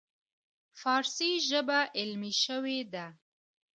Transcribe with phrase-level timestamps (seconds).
[0.79, 3.05] فارسي ژبه علمي شوې ده.